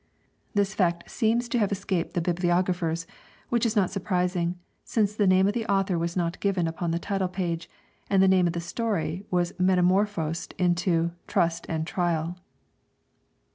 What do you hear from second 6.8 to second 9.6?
the title page, and the name of the story was